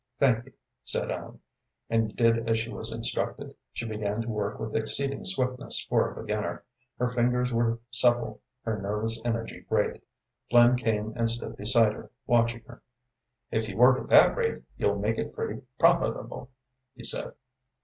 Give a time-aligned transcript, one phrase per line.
[0.17, 1.41] "Thank you," said Ellen,
[1.87, 3.53] and did as she was instructed.
[3.71, 6.63] She began to work with exceeding swiftness for a beginner.
[6.97, 10.01] Her fingers were supple, her nervous energy great.
[10.49, 12.81] Flynn came and stood beside her, watching her.
[13.51, 16.49] "If you work at that rate, you'll make it pretty profitable,"
[16.95, 17.33] he said.